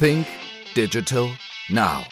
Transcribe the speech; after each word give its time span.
Think 0.00 0.26
Digital 0.74 1.28
Now. 1.68 2.04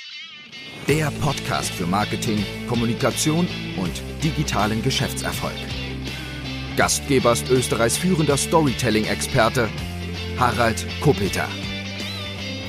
Der 0.86 1.10
Podcast 1.20 1.70
für 1.72 1.84
Marketing, 1.84 2.44
Kommunikation 2.68 3.48
und 3.76 4.02
digitalen 4.22 4.82
Geschäftserfolg. 4.82 5.56
Gastgeber 6.76 7.32
ist 7.32 7.50
Österreichs 7.50 7.96
führender 7.96 8.36
Storytelling-Experte 8.36 9.68
Harald 10.38 10.86
Kopeter. 11.00 11.48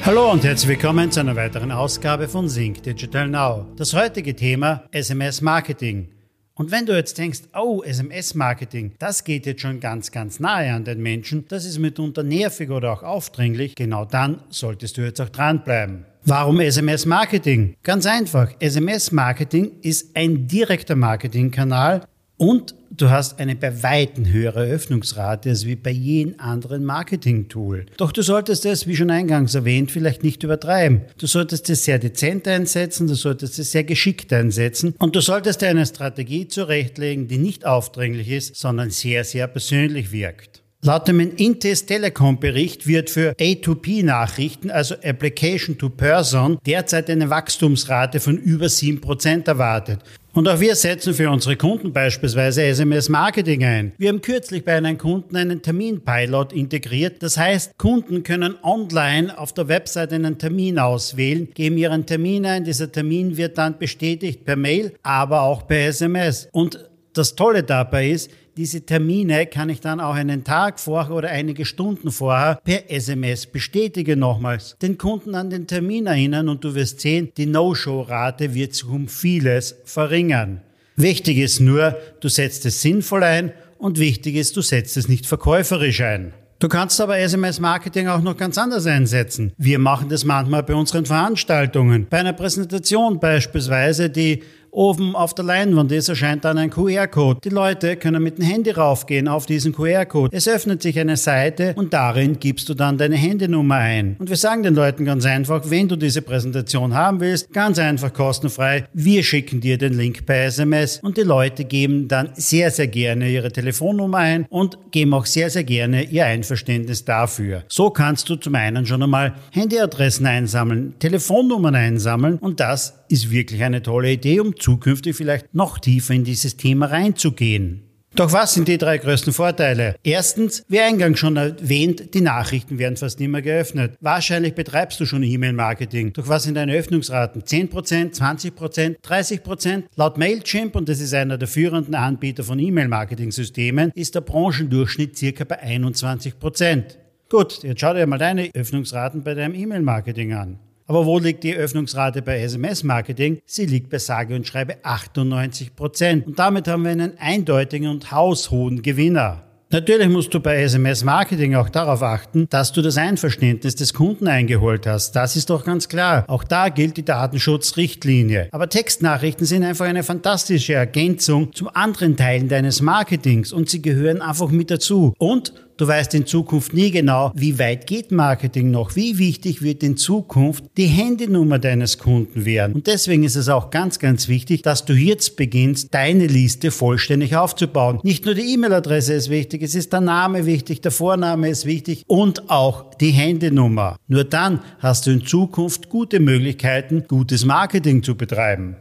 Hallo 0.04 0.32
und 0.32 0.44
herzlich 0.44 0.70
willkommen 0.70 1.12
zu 1.12 1.20
einer 1.20 1.36
weiteren 1.36 1.72
Ausgabe 1.72 2.28
von 2.28 2.48
Think 2.48 2.82
Digital 2.82 3.28
Now. 3.28 3.68
Das 3.76 3.94
heutige 3.94 4.36
Thema 4.36 4.86
SMS 4.92 5.42
Marketing. 5.42 6.10
Und 6.56 6.70
wenn 6.70 6.86
du 6.86 6.96
jetzt 6.96 7.18
denkst, 7.18 7.42
oh, 7.56 7.82
SMS-Marketing, 7.82 8.92
das 9.00 9.24
geht 9.24 9.48
jetzt 9.48 9.62
schon 9.62 9.80
ganz, 9.80 10.12
ganz 10.12 10.40
nahe 10.40 10.72
an 10.72 10.86
den 10.86 11.02
Menschen, 11.02 11.46
das 11.48 11.66
ist 11.66 11.80
mitunter 11.80 12.22
nervig 12.22 12.70
oder 12.70 12.94
auch 12.94 13.02
aufdringlich, 13.02 13.74
genau 13.74 14.06
dann 14.06 14.44
solltest 14.50 14.98
du 14.98 15.02
jetzt 15.02 15.20
auch 15.20 15.30
dranbleiben. 15.30 16.06
Warum 16.26 16.60
SMS-Marketing? 16.60 17.76
Ganz 17.82 18.06
einfach, 18.06 18.52
SMS-Marketing 18.60 19.80
ist 19.82 20.16
ein 20.16 20.48
direkter 20.48 20.96
Marketingkanal, 20.96 22.06
und 22.44 22.76
du 22.92 23.10
hast 23.10 23.40
eine 23.40 23.56
bei 23.56 23.84
Weitem 23.84 24.26
höhere 24.26 24.66
Öffnungsrate 24.66 25.50
als 25.50 25.66
wie 25.66 25.78
bei 25.78 25.92
jedem 25.92 26.36
anderen 26.40 26.84
Marketing-Tool. 26.84 27.86
Doch 27.96 28.12
du 28.12 28.22
solltest 28.22 28.66
es, 28.66 28.86
wie 28.86 28.98
schon 28.98 29.12
eingangs 29.12 29.56
erwähnt, 29.56 29.92
vielleicht 29.92 30.24
nicht 30.24 30.44
übertreiben. 30.44 31.04
Du 31.18 31.26
solltest 31.26 31.70
es 31.70 31.86
sehr 31.86 32.00
dezent 32.00 32.46
einsetzen, 32.50 33.08
du 33.08 33.16
solltest 33.16 33.60
es 33.60 33.72
sehr 33.72 33.86
geschickt 33.86 34.34
einsetzen 34.34 34.94
und 35.00 35.16
du 35.16 35.22
solltest 35.22 35.62
dir 35.62 35.70
eine 35.70 35.86
Strategie 35.86 36.50
zurechtlegen, 36.50 37.30
die 37.30 37.38
nicht 37.38 37.66
aufdringlich 37.66 38.30
ist, 38.30 38.58
sondern 38.58 38.90
sehr, 38.90 39.24
sehr 39.24 39.48
persönlich 39.48 40.12
wirkt. 40.12 40.53
Laut 40.86 41.08
dem 41.08 41.22
Intes 41.22 41.86
Telekom 41.86 42.42
Bericht 42.42 42.88
wird 42.88 43.10
für 43.10 43.32
A2P-Nachrichten, 43.40 44.70
also 44.70 44.96
Application 45.02 45.78
to 45.78 45.88
Person, 45.88 46.60
derzeit 46.66 47.10
eine 47.10 47.30
Wachstumsrate 47.30 48.20
von 48.20 48.38
über 48.38 48.66
7% 48.66 49.48
erwartet. 49.48 50.02
Und 50.34 50.50
auch 50.50 50.60
wir 50.60 50.76
setzen 50.76 51.14
für 51.14 51.30
unsere 51.30 51.56
Kunden 51.56 51.94
beispielsweise 51.94 52.64
SMS-Marketing 52.64 53.64
ein. 53.64 53.92
Wir 53.98 54.10
haben 54.10 54.20
kürzlich 54.20 54.66
bei 54.66 54.76
einem 54.76 54.98
Kunden 54.98 55.38
einen 55.38 55.62
Terminpilot 55.62 56.52
integriert. 56.52 57.24
Das 57.24 57.38
heißt, 57.38 57.78
Kunden 57.78 58.24
können 58.24 58.56
online 58.62 59.38
auf 59.38 59.54
der 59.54 59.70
Website 59.70 60.12
einen 60.12 60.38
Termin 60.38 60.80
auswählen, 60.80 61.48
geben 61.54 61.78
ihren 61.78 62.06
Termin 62.06 62.46
ein. 62.46 62.66
Dieser 62.66 62.92
Termin 62.92 63.38
wird 63.38 63.58
dann 63.58 63.78
bestätigt 63.78 64.44
per 64.44 64.58
Mail, 64.58 64.92
aber 65.02 65.44
auch 65.44 65.66
per 65.66 65.88
SMS. 65.88 66.50
Und 66.52 66.78
das 67.14 67.36
Tolle 67.36 67.64
dabei 67.64 68.10
ist, 68.10 68.32
diese 68.56 68.82
Termine 68.82 69.48
kann 69.48 69.70
ich 69.70 69.80
dann 69.80 70.00
auch 70.00 70.14
einen 70.14 70.44
Tag 70.44 70.80
vorher 70.80 71.16
oder 71.16 71.30
einige 71.30 71.66
Stunden 71.66 72.12
vorher 72.12 72.60
per 72.64 72.92
SMS 72.92 73.48
bestätigen 73.48 74.20
nochmals. 74.20 74.76
Den 74.82 74.98
Kunden 74.98 75.34
an 75.34 75.50
den 75.50 75.66
Termin 75.66 76.06
erinnern 76.06 76.50
und 76.50 76.64
du 76.64 76.76
wirst 76.76 77.02
sehen, 77.02 77.32
die 77.36 77.48
No-Show-Rate 77.48 78.54
wird 78.54 78.76
sich 78.76 78.86
um 78.86 79.08
vieles 79.08 79.76
verringern. 79.86 80.62
Wichtig 80.96 81.40
ist 81.40 81.60
nur, 81.60 81.98
du 82.20 82.30
setzt 82.30 82.66
es 82.68 82.82
sinnvoll 82.84 83.24
ein 83.24 83.54
und 83.80 83.98
wichtig 83.98 84.36
ist, 84.36 84.56
du 84.56 84.62
setzt 84.62 84.98
es 84.98 85.08
nicht 85.08 85.26
verkäuferisch 85.26 86.02
ein. 86.02 86.34
Du 86.60 86.70
kannst 86.70 87.02
aber 87.02 87.18
SMS-Marketing 87.18 88.08
auch 88.08 88.22
noch 88.22 88.38
ganz 88.38 88.58
anders 88.58 88.86
einsetzen. 88.86 89.52
Wir 89.58 89.80
machen 89.80 90.08
das 90.08 90.24
manchmal 90.24 90.64
bei 90.64 90.76
unseren 90.76 91.06
Veranstaltungen. 91.06 92.08
Bei 92.10 92.20
einer 92.20 92.32
Präsentation 92.32 93.20
beispielsweise, 93.20 94.10
die 94.10 94.44
Oben 94.74 95.16
auf 95.16 95.36
der 95.36 95.46
Leinwand 95.46 95.92
ist, 95.92 96.10
erscheint 96.10 96.44
dann 96.46 96.58
ein 96.58 96.72
QR-Code. 96.72 97.40
Die 97.44 97.50
Leute 97.50 97.96
können 97.96 98.24
mit 98.24 98.40
dem 98.40 98.46
Handy 98.46 98.72
raufgehen 98.72 99.28
auf 99.28 99.46
diesen 99.46 99.72
QR-Code. 99.72 100.36
Es 100.36 100.48
öffnet 100.48 100.82
sich 100.82 101.00
eine 101.00 101.16
Seite 101.16 101.76
und 101.76 101.94
darin 101.94 102.40
gibst 102.40 102.70
du 102.70 102.74
dann 102.74 102.98
deine 102.98 103.16
Handynummer 103.16 103.76
ein. 103.76 104.16
Und 104.18 104.32
wir 104.32 104.36
sagen 104.36 104.64
den 104.64 104.74
Leuten 104.74 105.06
ganz 105.06 105.26
einfach, 105.26 105.70
wenn 105.70 105.88
du 105.88 105.96
diese 105.96 106.24
Präsentation 106.24 106.96
haben 106.96 107.20
willst, 107.20 107.54
ganz 107.54 107.78
einfach 107.78 108.12
kostenfrei, 108.12 108.86
wir 108.94 109.22
schicken 109.22 109.62
dir 109.62 109.78
den 109.78 109.94
Link 109.94 110.26
per 110.26 110.46
SMS 110.46 111.00
und 111.04 111.18
die 111.18 111.22
Leute 111.22 111.66
geben 111.66 112.08
dann 112.08 112.30
sehr, 112.34 112.72
sehr 112.72 112.88
gerne 112.88 113.30
ihre 113.30 113.52
Telefonnummer 113.52 114.18
ein 114.18 114.48
und 114.50 114.80
geben 114.90 115.14
auch 115.14 115.28
sehr, 115.28 115.52
sehr 115.52 115.66
gerne 115.66 116.02
ihr 116.06 116.26
Einverständnis 116.26 117.06
dafür. 117.06 117.64
So 117.68 117.92
kannst 117.92 118.28
du 118.28 118.38
zum 118.38 118.56
einen 118.56 118.88
schon 118.88 119.04
einmal 119.04 119.36
Handyadressen 119.52 120.26
einsammeln, 120.26 120.96
Telefonnummern 120.98 121.76
einsammeln 121.76 122.40
und 122.40 122.60
das 122.60 123.03
ist 123.14 123.30
wirklich 123.30 123.64
eine 123.64 123.84
tolle 123.84 124.12
Idee, 124.12 124.40
um 124.40 124.58
zukünftig 124.58 125.16
vielleicht 125.16 125.54
noch 125.54 125.78
tiefer 125.78 126.16
in 126.16 126.24
dieses 126.24 126.58
Thema 126.58 126.88
reinzugehen. 126.88 127.84
Doch 128.16 128.32
was 128.32 128.54
sind 128.54 128.68
die 128.68 128.78
drei 128.78 128.98
größten 129.00 129.34
Vorteile? 129.34 129.96
Erstens, 130.04 130.64
wie 130.68 130.80
eingangs 130.80 131.20
schon 131.20 131.36
erwähnt, 131.36 132.14
die 132.14 132.22
Nachrichten 132.22 132.78
werden 132.78 132.96
fast 132.96 133.20
nicht 133.20 133.30
mehr 133.30 133.42
geöffnet. 133.42 133.98
Wahrscheinlich 134.02 134.54
betreibst 134.54 135.00
du 135.00 135.06
schon 135.06 135.24
E-Mail-Marketing. 135.24 136.14
Doch 136.14 136.28
was 136.28 136.44
sind 136.44 136.56
deine 136.56 136.74
Öffnungsraten? 136.74 137.44
10%, 137.44 138.16
20%, 138.16 138.98
30%? 139.04 139.84
Laut 139.96 140.18
Mailchimp, 140.18 140.76
und 140.76 140.90
das 140.90 141.00
ist 141.00 141.14
einer 141.14 141.40
der 141.40 141.48
führenden 141.48 141.96
Anbieter 141.96 142.44
von 142.44 142.60
E-Mail-Marketing-Systemen, 142.60 143.92
ist 143.96 144.14
der 144.14 144.22
Branchendurchschnitt 144.22 145.18
circa 145.18 145.44
bei 145.44 145.64
21%. 145.64 146.84
Gut, 147.30 147.64
jetzt 147.64 147.82
schau 147.82 147.96
dir 147.96 148.06
mal 148.06 148.20
deine 148.20 148.52
Öffnungsraten 148.54 149.24
bei 149.24 149.34
deinem 149.34 149.56
E-Mail-Marketing 149.56 150.34
an. 150.34 150.60
Aber 150.86 151.06
wo 151.06 151.18
liegt 151.18 151.44
die 151.44 151.56
Öffnungsrate 151.56 152.22
bei 152.22 152.40
SMS-Marketing? 152.42 153.40
Sie 153.46 153.66
liegt 153.66 153.90
bei 153.90 154.00
sage 154.00 154.36
und 154.36 154.46
schreibe 154.46 154.84
98 154.84 155.76
Prozent. 155.76 156.28
Und 156.28 156.40
damit 156.40 156.68
haben 156.68 156.84
wir 156.84 156.92
einen 156.92 157.18
eindeutigen 157.18 157.88
und 157.90 158.12
haushohen 158.12 158.82
Gewinner. 158.82 159.44
Natürlich 159.74 160.10
musst 160.10 160.32
du 160.32 160.40
bei 160.40 160.62
SMS-Marketing 160.62 161.56
auch 161.56 161.68
darauf 161.68 162.04
achten, 162.04 162.48
dass 162.50 162.74
du 162.74 162.84
das 162.84 162.96
Einverständnis 162.96 163.74
des 163.74 163.96
Kunden 163.96 164.28
eingeholt 164.28 164.86
hast. 164.86 165.14
Das 165.14 165.36
ist 165.36 165.50
doch 165.50 165.66
ganz 165.66 165.90
klar. 165.90 166.26
Auch 166.28 166.44
da 166.44 166.70
gilt 166.70 166.96
die 166.96 167.06
Datenschutzrichtlinie. 167.06 168.50
Aber 168.52 168.70
Textnachrichten 168.70 169.48
sind 169.48 169.64
einfach 169.64 169.86
eine 169.86 170.04
fantastische 170.04 170.76
Ergänzung 170.76 171.54
zum 171.54 171.70
anderen 171.70 172.18
Teilen 172.18 172.50
deines 172.50 172.84
Marketings 172.84 173.52
und 173.52 173.68
sie 173.68 173.82
gehören 173.82 174.22
einfach 174.22 174.50
mit 174.50 174.70
dazu. 174.70 175.16
Und 175.18 175.54
Du 175.78 175.88
weißt 175.88 176.14
in 176.14 176.28
Zukunft 176.28 176.74
nie 176.74 176.92
genau, 176.92 177.32
wie 177.34 177.58
weit 177.58 177.88
geht 177.88 178.12
Marketing 178.12 178.70
noch, 178.70 178.96
wie 178.96 179.18
wichtig 179.18 179.64
wird 179.64 179.82
in 179.82 179.98
Zukunft 179.98 180.66
die 180.78 180.86
Handynummer 180.86 181.58
deines 181.58 181.98
Kunden 181.98 182.46
werden. 182.46 182.74
Und 182.74 182.86
deswegen 182.86 183.24
ist 183.24 183.36
es 183.36 183.50
auch 183.50 183.72
ganz, 183.72 183.98
ganz 183.98 184.28
wichtig, 184.28 184.62
dass 184.62 184.86
du 184.86 184.94
jetzt 184.94 185.36
beginnst, 185.36 185.94
deine 185.94 186.28
Liste 186.28 186.70
vollständig 186.70 187.36
aufzubauen. 187.36 188.00
Nicht 188.04 188.26
nur 188.26 188.36
die 188.36 188.54
E-Mail-Adresse 188.54 189.14
ist 189.14 189.30
wichtig, 189.30 189.64
es 189.64 189.74
ist 189.74 189.94
der 189.94 190.02
Name 190.02 190.46
wichtig, 190.46 190.82
der 190.82 190.92
Vorname 190.92 191.50
ist 191.50 191.66
wichtig 191.66 192.04
und 192.08 192.52
auch 192.52 192.94
die 192.96 193.12
Handynummer. 193.12 193.98
Nur 194.08 194.26
dann 194.26 194.60
hast 194.80 195.08
du 195.08 195.12
in 195.12 195.26
Zukunft 195.26 195.90
gute 195.90 196.20
Möglichkeiten, 196.20 197.06
gutes 197.08 197.46
Marketing 197.46 198.04
zu 198.04 198.16
betreiben. 198.16 198.76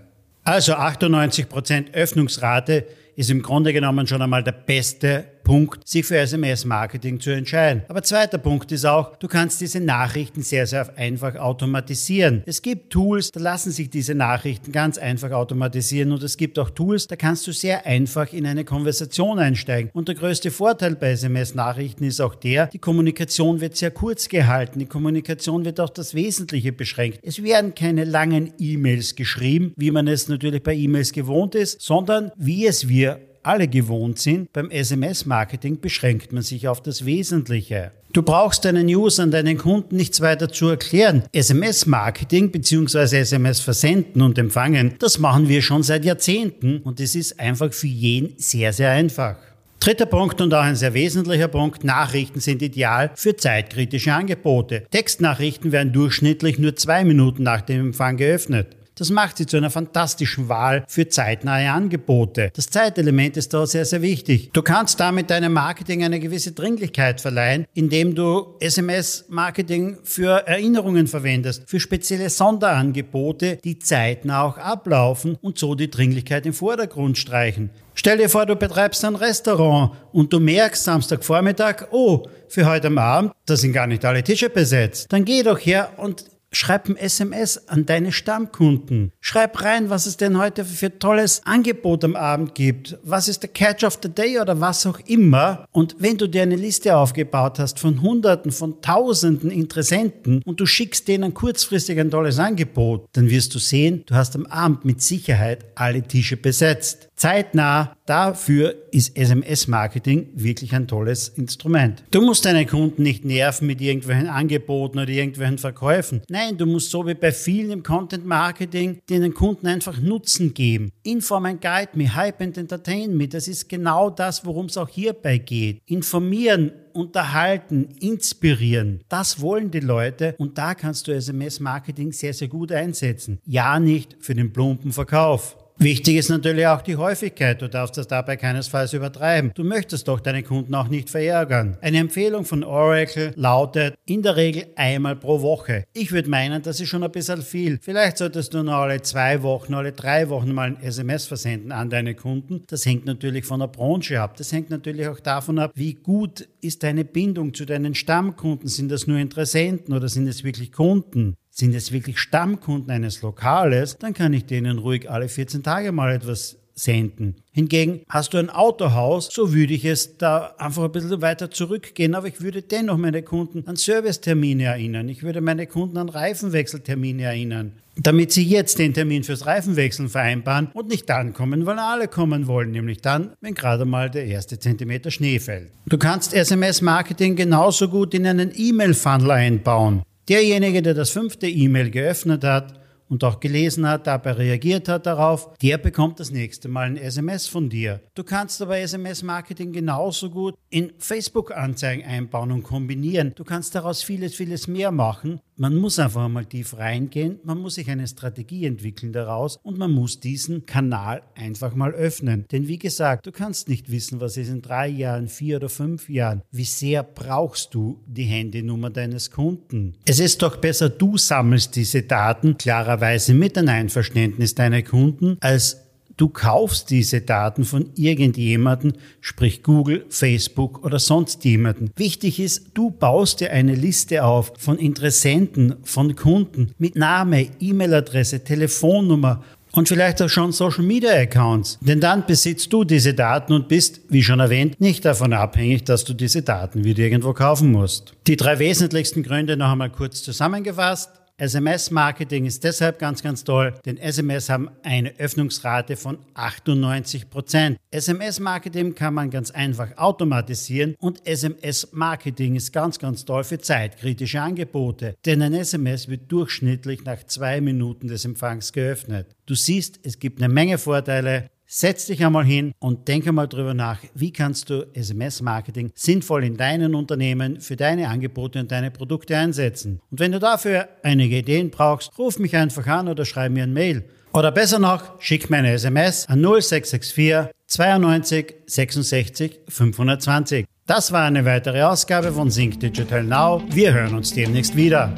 Also 0.45 0.75
98% 0.75 1.95
Öffnungsrate 1.95 2.85
ist 3.17 3.31
im 3.31 3.43
Grunde 3.43 3.73
genommen 3.73 4.07
schon 4.07 4.23
einmal 4.23 4.43
der 4.43 4.53
beste 4.53 5.25
Punkt, 5.43 5.87
sich 5.87 6.07
für 6.07 6.19
SMS-Marketing 6.19 7.21
zu 7.21 7.31
entscheiden. 7.31 7.83
Aber 7.89 8.03
zweiter 8.03 8.39
Punkt 8.39 8.73
ist 8.73 8.85
auch, 8.85 9.17
du 9.17 9.29
kannst 9.29 9.61
diese 9.61 9.81
Nachrichten 9.81 10.43
sehr, 10.43 10.67
sehr 10.67 10.97
einfach 10.97 11.37
automatisieren. 11.37 12.43
Es 12.47 12.63
gibt 12.63 12.91
Tools, 12.91 13.31
da 13.31 13.41
lassen 13.41 13.71
sich 13.71 13.91
diese 13.91 14.15
Nachrichten 14.15 14.73
ganz 14.73 14.99
einfach 14.99 15.33
automatisieren 15.33 16.13
und 16.13 16.23
es 16.23 16.37
gibt 16.37 16.59
auch 16.59 16.71
Tools, 16.71 17.07
da 17.07 17.17
kannst 17.17 17.47
du 17.47 17.53
sehr 17.53 17.87
einfach 17.87 18.33
in 18.33 18.47
eine 18.47 18.65
Konversation 18.65 19.39
einsteigen. 19.39 19.91
Und 19.93 20.09
der 20.09 20.15
größte 20.15 20.51
Vorteil 20.51 20.95
bei 20.97 21.11
SMS-Nachrichten 21.11 22.05
ist 22.05 22.21
auch 22.21 22.35
der, 22.35 22.67
die 22.69 22.79
Kommunikation 22.79 23.61
wird 23.61 23.77
sehr 23.77 23.91
kurz 23.91 24.29
gehalten, 24.29 24.79
die 24.79 24.87
Kommunikation 24.87 25.65
wird 25.65 25.81
auf 25.81 25.93
das 25.93 26.15
Wesentliche 26.15 26.73
beschränkt. 26.73 27.21
Es 27.23 27.43
werden 27.43 27.75
keine 27.75 28.05
langen 28.05 28.53
E-Mails 28.59 29.17
geschrieben, 29.17 29.73
wie 29.77 29.91
man 29.91 30.09
es 30.09 30.29
natürlich 30.29 30.63
bei 30.63 30.75
E-Mails 30.75 31.13
gewohnt 31.13 31.55
ist, 31.55 31.81
sondern 31.81 32.31
wie 32.37 32.67
es 32.67 32.89
wir 32.89 33.21
alle 33.43 33.69
gewohnt 33.69 34.19
sind, 34.19 34.53
beim 34.53 34.71
SMS-Marketing 34.71 35.81
beschränkt 35.81 36.33
man 36.33 36.43
sich 36.43 36.69
auf 36.69 36.83
das 36.83 37.05
Wesentliche. 37.05 37.93
Du 38.13 38.23
brauchst 38.23 38.65
deinen 38.65 38.87
Usern, 38.89 39.31
deinen 39.31 39.57
Kunden 39.57 39.97
nichts 39.97 40.21
weiter 40.21 40.51
zu 40.51 40.69
erklären. 40.69 41.23
SMS-Marketing 41.33 42.51
bzw. 42.51 43.21
SMS-Versenden 43.21 44.21
und 44.21 44.39
Empfangen, 44.39 44.97
das 44.99 45.19
machen 45.19 45.49
wir 45.49 45.63
schon 45.63 45.83
seit 45.83 46.05
Jahrzehnten 46.05 46.79
und 46.79 47.01
es 47.01 47.15
ist 47.15 47.41
einfach 47.41 47.73
für 47.73 47.87
jeden 47.87 48.35
sehr, 48.37 48.73
sehr 48.73 48.91
einfach. 48.91 49.37
Dritter 49.81 50.07
Punkt 50.07 50.41
und 50.41 50.55
auch 50.55 50.63
ein 50.63 50.77
sehr 50.77 50.95
wesentlicher 50.95 51.49
Punkt, 51.49 51.83
Nachrichten 51.83 52.39
sind 52.39 52.63
ideal 52.63 53.11
für 53.17 53.37
zeitkritische 53.37 54.13
Angebote. 54.13 54.85
Textnachrichten 54.93 55.73
werden 55.73 55.93
durchschnittlich 55.93 56.59
nur 56.59 56.77
zwei 56.77 57.03
Minuten 57.03 57.43
nach 57.43 57.63
dem 57.63 57.87
Empfang 57.87 58.17
geöffnet. 58.17 58.77
Das 59.03 59.11
macht 59.11 59.39
sie 59.39 59.47
zu 59.47 59.57
einer 59.57 59.71
fantastischen 59.71 60.49
Wahl 60.49 60.85
für 60.87 61.09
zeitnahe 61.09 61.73
Angebote. 61.73 62.53
Das 62.55 62.71
Zeitelement 62.71 63.37
ist 63.37 63.53
da 63.53 63.67
sehr, 63.67 63.85
sehr 63.85 64.01
wichtig. 64.01 64.51
Du 64.53 64.63
kannst 64.63 65.01
damit 65.01 65.29
deinem 65.29 65.55
Marketing 65.55 66.05
eine 66.05 66.21
gewisse 66.21 66.53
Dringlichkeit 66.53 67.21
verleihen, 67.21 67.67
indem 67.75 68.15
du 68.15 68.55
SMS-Marketing 68.61 69.99
für 70.05 70.47
Erinnerungen 70.47 71.09
verwendest, 71.09 71.65
für 71.67 71.81
spezielle 71.81 72.31
Sonderangebote, 72.31 73.59
die 73.65 73.81
zeitnah 73.81 74.45
auch 74.45 74.57
ablaufen 74.57 75.37
und 75.41 75.59
so 75.59 75.75
die 75.75 75.91
Dringlichkeit 75.91 76.47
im 76.47 76.53
Vordergrund 76.53 77.19
streichen. 77.19 77.71
Stell 77.95 78.19
dir 78.19 78.29
vor, 78.29 78.47
du 78.47 78.55
betreibst 78.55 79.05
ein 79.05 79.17
Restaurant 79.17 79.97
und 80.13 80.33
du 80.33 80.39
merkst 80.39 80.85
Samstagvormittag, 80.85 81.89
oh, 81.91 82.23
für 82.49 82.67
heute 82.67 82.97
Abend, 82.97 83.33
da 83.47 83.57
sind 83.57 83.73
gar 83.73 83.89
nicht 83.89 84.05
alle 84.05 84.23
Tische 84.23 84.49
besetzt. 84.49 85.13
Dann 85.13 85.25
geh 85.25 85.43
doch 85.43 85.59
her 85.59 85.91
und 85.97 86.25
Schreib 86.55 86.89
ein 86.89 86.97
SMS 86.97 87.69
an 87.69 87.87
deine 87.87 88.13
Stammkunden. 88.13 89.13
Schreib 89.21 89.63
rein, 89.63 89.89
was 89.89 90.05
es 90.05 90.19
denn 90.19 90.39
heute 90.39 90.65
für 90.67 90.99
tolles 90.99 91.41
Angebot 91.47 92.05
am 92.05 92.15
Abend 92.15 92.55
gibt. 92.55 92.99
Was 93.03 93.27
ist 93.27 93.43
der 93.43 93.51
Catch 93.51 93.85
of 93.85 93.99
the 94.03 94.11
Day 94.11 94.39
oder 94.39 94.61
was 94.61 94.87
auch 94.87 95.01
immer. 95.07 95.67
Und 95.73 95.97
wenn 95.99 96.19
du 96.19 96.29
dir 96.29 96.43
eine 96.43 96.57
Liste 96.57 96.95
aufgebaut 96.97 97.59
hast 97.59 97.79
von 97.79 98.03
Hunderten, 98.03 98.53
von 98.53 98.83
Tausenden 98.83 99.51
Interessenten 99.51 100.43
und 100.45 100.61
du 100.61 100.67
schickst 100.67 101.09
denen 101.09 101.33
kurzfristig 101.33 101.99
ein 101.99 102.11
tolles 102.11 102.39
Angebot, 102.39 103.09
dann 103.13 103.31
wirst 103.31 103.55
du 103.55 103.59
sehen, 103.59 104.05
du 104.07 104.15
hast 104.15 104.37
am 104.37 104.47
Abend 104.47 104.85
mit 104.85 105.01
Sicherheit 105.01 105.65
alle 105.75 106.03
Tische 106.03 106.37
besetzt. 106.37 107.09
Zeitnah, 107.17 107.97
dafür 108.05 108.75
ist 108.93 109.17
SMS-Marketing 109.17 110.29
wirklich 110.35 110.75
ein 110.75 110.87
tolles 110.87 111.29
Instrument. 111.31 112.05
Du 112.11 112.21
musst 112.21 112.45
deine 112.45 112.67
Kunden 112.67 113.03
nicht 113.03 113.25
nerven 113.25 113.67
mit 113.67 113.81
irgendwelchen 113.81 114.29
Angeboten 114.29 114.99
oder 114.99 115.09
irgendwelchen 115.09 115.59
Verkäufen. 115.59 116.23
Nein, 116.29 116.57
du 116.57 116.67
musst 116.67 116.91
so 116.91 117.07
wie 117.07 117.15
bei 117.15 117.33
vielen 117.33 117.71
im 117.71 117.83
Content 117.83 118.27
Marketing 118.27 119.01
den 119.09 119.35
Kunden 119.35 119.67
einfach 119.67 120.01
Nutzen 120.01 120.55
geben. 120.55 120.93
Inform 121.03 121.47
and 121.47 121.61
Guide 121.61 121.91
me, 121.95 122.15
Hype 122.15 122.41
and 122.41 122.59
Entertain 122.59 123.17
me. 123.17 123.29
Das 123.29 123.49
ist 123.49 123.69
genau 123.69 124.11
das, 124.11 124.45
worum 124.45 124.67
es 124.67 124.77
auch 124.77 124.89
hierbei 124.89 125.39
geht. 125.39 125.81
Informieren, 125.87 126.73
unterhalten, 126.93 127.89
inspirieren. 128.01 129.01
Das 129.09 129.41
wollen 129.41 129.71
die 129.71 129.81
Leute 129.81 130.35
und 130.39 130.59
da 130.59 130.75
kannst 130.75 131.09
du 131.09 131.13
SMS-Marketing 131.13 132.13
sehr, 132.13 132.35
sehr 132.35 132.49
gut 132.49 132.73
einsetzen. 132.73 133.41
Ja, 133.47 133.81
nicht 133.81 134.17
für 134.21 134.35
den 134.35 134.53
plumpen 134.53 134.93
Verkauf. 134.93 135.57
Wichtig 135.83 136.17
ist 136.17 136.29
natürlich 136.29 136.65
auch 136.69 136.81
die 136.81 136.95
Häufigkeit. 136.95 137.61
Du 137.61 137.69
darfst 137.69 137.97
das 137.97 138.07
dabei 138.07 138.37
keinesfalls 138.37 138.93
übertreiben. 138.93 139.51
Du 139.53 139.65
möchtest 139.65 140.07
doch 140.07 140.21
deine 140.21 140.45
Kunden 140.45 140.77
auch 140.77 140.87
nicht 140.87 141.11
verärgern. 141.11 141.77
Eine 141.81 141.99
Empfehlung 141.99 142.45
von 142.45 142.63
Oracle 142.63 143.33
lautet 143.35 143.97
in 144.07 144.23
der 144.23 144.37
Regel 144.37 144.67
einmal 144.77 145.17
pro 145.17 145.43
Woche. 145.43 145.83
Ich 145.93 146.13
würde 146.13 146.31
meinen, 146.31 146.63
das 146.63 146.79
ist 146.79 146.89
schon 146.89 147.03
ein 147.03 147.11
bisschen 147.11 147.43
viel. 147.43 147.81
Vielleicht 147.83 148.19
solltest 148.19 148.55
du 148.55 148.63
nur 148.63 148.75
alle 148.75 149.03
zwei 149.03 149.43
Wochen, 149.43 149.75
alle 149.75 149.91
drei 149.91 150.29
Wochen 150.29 150.53
mal 150.53 150.69
ein 150.69 150.81
SMS 150.81 151.27
versenden 151.27 151.73
an 151.73 151.91
deine 151.91 152.15
Kunden. 152.15 152.63
Das 152.69 152.87
hängt 152.87 153.05
natürlich 153.05 153.45
von 153.45 153.59
der 153.59 153.67
Branche 153.67 154.21
ab. 154.21 154.37
Das 154.37 154.53
hängt 154.53 154.71
natürlich 154.71 155.09
auch 155.09 155.19
davon 155.19 155.59
ab, 155.59 155.73
wie 155.75 155.95
gut 155.95 156.47
ist 156.61 156.85
deine 156.85 157.05
Bindung 157.05 157.55
zu 157.55 157.65
deinen 157.65 157.97
Stammkunden. 157.97 158.69
Sind 158.69 158.89
das 158.93 159.09
nur 159.09 159.19
Interessenten 159.19 159.93
oder 159.95 160.09
sind 160.09 160.29
es 160.29 160.45
wirklich 160.45 160.71
Kunden? 160.71 161.35
Sind 161.55 161.75
es 161.75 161.93
wirklich 161.93 162.19
Stammkunden 162.19 162.91
eines 162.91 163.21
Lokales, 163.21 163.99
dann 163.99 164.15
kann 164.15 164.33
ich 164.33 164.47
denen 164.47 164.79
ruhig 164.79 165.11
alle 165.11 165.29
14 165.29 165.63
Tage 165.63 165.93
mal 165.93 166.15
etwas 166.15 166.57
senden. 166.75 167.37
Hingegen 167.53 168.01
hast 168.09 168.33
du 168.33 168.39
ein 168.39 168.49
Autohaus, 168.49 169.29
so 169.31 169.53
würde 169.53 169.75
ich 169.75 169.85
es 169.85 170.17
da 170.17 170.55
einfach 170.57 170.85
ein 170.85 170.93
bisschen 170.93 171.21
weiter 171.21 171.51
zurückgehen, 171.51 172.15
aber 172.15 172.29
ich 172.29 172.41
würde 172.41 172.63
dennoch 172.63 172.97
meine 172.97 173.23
Kunden 173.23 173.65
an 173.67 173.77
Servicetermine 173.77 174.65
erinnern. 174.65 175.11
Ich 175.11 175.23
würde 175.23 175.43
meine 175.43 175.67
Kunden 175.67 175.99
an 175.99 176.09
Reifenwechseltermine 176.09 177.25
erinnern, 177.25 177.73
damit 177.97 178.33
sie 178.33 178.45
jetzt 178.45 178.79
den 178.79 178.95
Termin 178.95 179.23
fürs 179.23 179.45
Reifenwechseln 179.45 180.09
vereinbaren 180.09 180.71
und 180.73 180.89
nicht 180.89 181.07
dann 181.11 181.35
kommen, 181.35 181.67
weil 181.67 181.79
alle 181.79 182.09
kommen 182.09 182.47
wollen, 182.47 182.71
nämlich 182.71 183.03
dann, 183.03 183.33
wenn 183.43 183.53
gerade 183.53 183.85
mal 183.85 184.11
der 184.11 184.25
erste 184.25 184.59
Zentimeter 184.59 185.11
Schnee 185.11 185.39
fällt. 185.39 185.71
Du 185.87 185.99
kannst 185.99 186.33
SMS-Marketing 186.33 187.37
genauso 187.37 187.89
gut 187.89 188.15
in 188.15 188.27
einen 188.27 188.53
E-Mail-Funnel 188.55 189.31
einbauen. 189.31 190.03
Derjenige, 190.29 190.83
der 190.83 190.95
das 190.95 191.11
fünfte 191.11 191.49
E-Mail 191.49 191.91
geöffnet 191.91 192.45
hat 192.45 192.81
und 193.09 193.25
auch 193.25 193.41
gelesen 193.41 193.87
hat, 193.89 194.07
dabei 194.07 194.33
reagiert 194.33 194.89
hat 194.89 195.05
darauf, 195.05 195.53
der 195.59 195.79
bekommt 195.79 196.21
das 196.21 196.31
nächste 196.31 196.69
Mal 196.69 196.87
ein 196.87 196.97
SMS 196.97 197.49
von 197.49 197.69
dir. 197.69 198.01
Du 198.15 198.23
kannst 198.23 198.63
aber 198.63 198.79
SMS-Marketing 198.79 199.73
genauso 199.73 200.31
gut 200.31 200.55
in 200.71 200.93
Facebook-Anzeigen 200.97 202.05
einbauen 202.05 202.53
und 202.53 202.63
kombinieren. 202.63 203.33
Du 203.35 203.45
kannst 203.45 203.75
daraus 203.75 204.03
vieles, 204.03 204.35
vieles 204.35 204.69
mehr 204.69 204.93
machen 204.93 205.41
man 205.57 205.77
muss 205.77 205.99
einfach 205.99 206.29
mal 206.29 206.47
tief 206.47 206.77
reingehen, 206.77 207.39
man 207.45 207.59
muss 207.59 207.75
sich 207.75 207.89
eine 207.91 208.07
Strategie 208.07 208.67
entwickeln 208.67 209.13
daraus 209.13 209.59
und 209.63 209.79
man 209.79 209.93
muss 209.93 210.21
diesen 210.21 210.67
Kanal 210.67 211.23
einfach 211.35 211.75
mal 211.75 211.93
öffnen. 211.93 212.47
Denn 212.51 212.69
wie 212.69 212.79
gesagt, 212.79 213.27
du 213.27 213.33
kannst 213.33 213.69
nicht 213.69 213.91
wissen, 213.91 214.21
was 214.21 214.37
ist 214.37 214.49
in 214.49 214.63
drei 214.63 214.89
Jahren, 214.89 215.29
vier 215.29 215.57
oder 215.57 215.69
fünf 215.69 216.09
Jahren. 216.09 216.43
Wie 216.51 216.65
sehr 216.65 217.03
brauchst 217.03 217.75
du 217.75 218.03
die 218.07 218.25
Handynummer 218.25 218.91
deines 218.91 219.31
Kunden? 219.31 219.95
Es 220.07 220.21
ist 220.21 220.43
doch 220.43 220.57
besser, 220.57 220.89
du 220.89 221.17
sammelst 221.17 221.77
diese 221.77 222.03
Daten 222.03 222.57
klarerweise 222.57 223.35
mit 223.35 223.57
einem 223.59 223.69
Einverständnis 223.69 224.55
deiner 224.55 224.83
Kunden, 224.83 225.37
als 225.41 225.92
Du 226.23 226.29
kaufst 226.29 226.91
diese 226.91 227.21
Daten 227.21 227.65
von 227.65 227.91
irgendjemanden, 227.97 228.93
sprich 229.21 229.65
Google, 229.65 230.07
Facebook 230.09 230.85
oder 230.85 231.01
sonst 231.01 231.45
jemanden. 231.45 231.91
Wichtig 231.97 232.39
ist, 232.39 232.67
du 232.75 232.93
baust 232.93 233.41
dir 233.41 233.51
eine 233.51 233.75
Liste 233.75 234.23
auf 234.23 234.53
von 234.57 234.79
Interessenten, 234.79 235.75
von 235.83 236.15
Kunden 236.15 236.75
mit 236.79 236.95
Name, 236.95 237.49
E-Mail-Adresse, 237.59 238.45
Telefonnummer 238.45 239.43
und 239.73 239.89
vielleicht 239.89 240.23
auch 240.23 240.29
schon 240.29 240.53
Social 240.53 240.85
Media 240.85 241.11
Accounts. 241.11 241.81
Denn 241.81 241.99
dann 241.99 242.25
besitzt 242.25 242.73
du 242.73 242.85
diese 242.85 243.15
Daten 243.15 243.53
und 243.53 243.67
bist, 243.67 244.03
wie 244.09 244.23
schon 244.23 244.39
erwähnt, 244.39 244.81
nicht 244.81 245.05
davon 245.05 245.33
abhängig, 245.33 245.83
dass 245.83 246.05
du 246.05 246.15
diese 246.15 246.43
Daten 246.43 246.85
wieder 246.85 247.03
irgendwo 247.03 247.33
kaufen 247.33 247.73
musst. 247.73 248.15
Die 248.29 248.37
drei 248.37 248.61
wesentlichsten 248.61 249.25
Gründe 249.25 249.57
noch 249.57 249.73
einmal 249.73 249.91
kurz 249.91 250.23
zusammengefasst. 250.23 251.22
SMS-Marketing 251.39 252.47
ist 252.47 252.63
deshalb 252.63 252.99
ganz, 252.99 253.23
ganz 253.23 253.43
toll, 253.43 253.75
denn 253.85 253.97
SMS 253.97 254.49
haben 254.49 254.71
eine 254.83 255.19
Öffnungsrate 255.19 255.97
von 255.97 256.19
98 256.35 257.31
Prozent. 257.31 257.79
SMS-Marketing 257.91 258.95
kann 258.95 259.15
man 259.15 259.31
ganz 259.31 259.51
einfach 259.51 259.97
automatisieren 259.97 260.95
und 260.99 261.27
SMS-Marketing 261.27 262.57
ist 262.57 262.73
ganz, 262.73 262.99
ganz 262.99 263.25
toll 263.25 263.45
für 263.45 263.59
zeitkritische 263.59 264.41
Angebote, 264.41 265.15
denn 265.25 265.43
ein 265.43 265.55
SMS 265.55 266.09
wird 266.09 266.31
durchschnittlich 266.31 267.05
nach 267.05 267.25
zwei 267.25 267.61
Minuten 267.61 268.09
des 268.09 268.25
Empfangs 268.25 268.73
geöffnet. 268.73 269.35
Du 269.47 269.55
siehst, 269.55 270.01
es 270.03 270.19
gibt 270.19 270.41
eine 270.43 270.53
Menge 270.53 270.79
Vorteile. 270.79 271.51
Setz 271.75 272.05
dich 272.05 272.23
einmal 272.23 272.45
hin 272.45 272.75
und 272.81 273.09
denke 273.09 273.33
mal 273.33 273.47
drüber 273.47 273.73
nach, 273.73 273.97
wie 274.15 274.31
kannst 274.31 274.69
du 274.69 274.87
SMS-Marketing 274.93 275.91
sinnvoll 275.95 276.45
in 276.45 276.59
deinen 276.59 276.95
Unternehmen 276.95 277.63
für 277.63 277.77
deine 277.77 278.11
Angebote 278.11 278.61
und 278.61 278.71
deine 278.71 278.91
Produkte 278.91 279.39
einsetzen. 279.39 279.99
Und 280.11 280.21
wenn 280.21 280.33
du 280.33 280.39
dafür 280.39 280.91
einige 281.03 281.39
Ideen 281.39 281.71
brauchst, 281.71 282.19
ruf 282.19 282.39
mich 282.39 282.55
einfach 282.59 282.87
an 282.89 283.09
oder 283.09 283.25
schreib 283.25 283.53
mir 283.53 283.63
ein 283.63 283.73
Mail. 283.73 284.05
Oder 284.35 284.53
besser 284.53 284.79
noch, 284.79 285.19
schick 285.19 285.49
mir 285.49 285.57
eine 285.57 285.73
SMS 285.73 286.29
an 286.29 286.43
0664 286.43 287.55
92 287.67 288.55
66 288.67 289.61
520. 289.67 290.67
Das 290.87 291.11
war 291.11 291.25
eine 291.25 291.47
weitere 291.47 291.85
Ausgabe 291.85 292.33
von 292.33 292.51
Sync 292.51 292.81
Digital 292.81 293.25
Now. 293.25 293.63
Wir 293.71 293.95
hören 293.95 294.15
uns 294.15 294.35
demnächst 294.35 294.77
wieder. 294.77 295.15